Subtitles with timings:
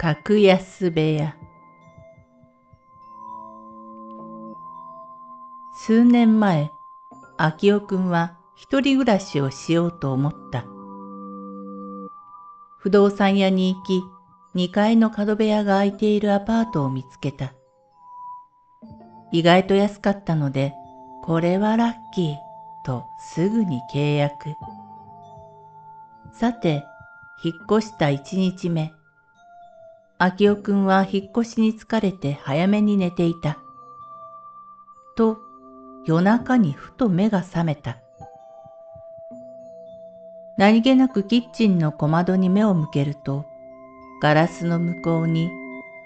[0.00, 1.34] 格安部屋。
[5.74, 6.70] 数年前
[7.36, 10.66] 昭夫くんは一人暮らしをしようと思った。
[12.78, 14.04] 不動産屋に行き
[14.54, 17.52] 2階の角部屋が空いているアパートを見つけた。
[19.32, 20.74] 意外と安かったので
[21.24, 22.36] これはラッキー
[22.86, 24.54] とすぐに契約。
[26.32, 26.84] さて
[27.42, 28.92] 引っ越した1日目。
[30.20, 33.58] 秋夫くんは引っ越しに疲れて早めに寝ていた。
[35.16, 35.38] と、
[36.04, 37.98] 夜中にふと目が覚めた。
[40.56, 43.46] 何気なくキッチンの小窓に目を向けると、
[44.20, 45.50] ガラスの向こうに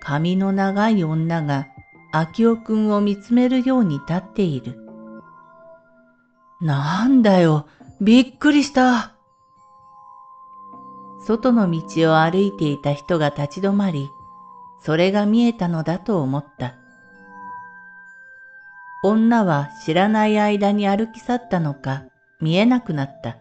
[0.00, 1.66] 髪の長い女が
[2.12, 4.78] 秋夫くんを見つめるように立っている。
[6.60, 7.66] なんだよ、
[8.02, 9.13] びっくりした。
[11.26, 14.10] 外の道を歩いていた人が立ち止まり、
[14.80, 16.74] それが見えたのだと思った。
[19.02, 22.04] 女は知らない間に歩き去ったのか
[22.40, 23.38] 見えなくなった。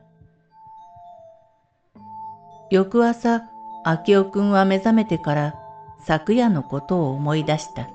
[2.70, 3.44] 翌朝、
[3.86, 5.56] 明夫くんは目覚めてから
[6.00, 7.90] 昨夜のことを思い出した。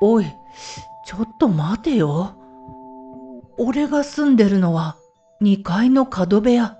[0.00, 0.26] おい、
[1.04, 2.34] ちょっと待てよ。
[3.58, 4.96] 俺が住んでるのは
[5.42, 6.79] 2階の角部屋。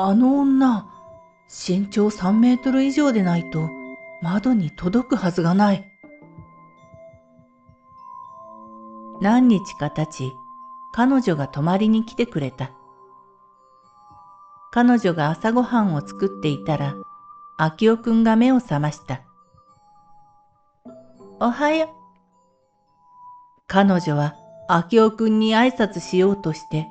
[0.00, 0.86] あの女、
[1.48, 3.68] 身長3メートル以上でないと
[4.22, 5.84] 窓に届くはずがない。
[9.20, 10.32] 何日か経ち、
[10.92, 12.70] 彼女が泊まりに来てくれた。
[14.70, 16.94] 彼女が朝ごはんを作っていたら、
[17.56, 19.22] 秋夫くんが目を覚ました。
[21.40, 21.88] おはよう。
[23.66, 24.36] 彼女は
[24.68, 26.86] 秋夫くんに挨拶しようとして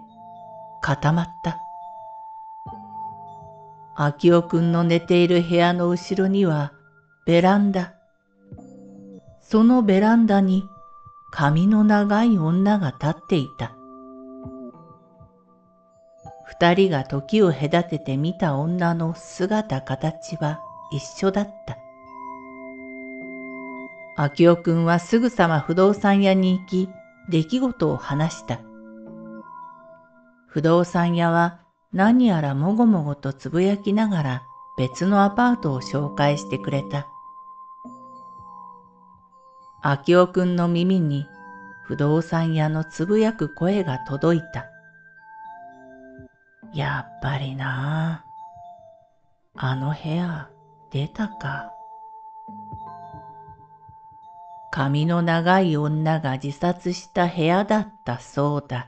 [0.82, 1.62] 固まった。
[4.00, 6.72] 秋夫くんの寝ている部屋の後ろには
[7.26, 7.96] ベランダ。
[9.42, 10.64] そのベランダに
[11.32, 13.76] 髪の長い女が立っていた。
[16.46, 20.60] 二人が時を隔てて見た女の姿形は
[20.92, 21.78] 一緒だった。
[24.16, 26.90] 秋夫くんはすぐさま不動産屋に行き、
[27.30, 28.60] 出来事を話した。
[30.46, 31.62] 不動産屋は
[31.98, 34.44] 何やらもごもごとつぶやきながら
[34.78, 37.08] 別のアパートを紹介してくれた。
[39.82, 41.26] 秋夫くんの耳に
[41.86, 44.68] 不動産屋のつぶやく声が届いた。
[46.72, 48.24] やっぱりな
[49.56, 49.70] あ。
[49.72, 50.52] あの部屋
[50.92, 51.72] 出たか。
[54.70, 58.88] 髪の長い女が自殺した部屋だったそうだ。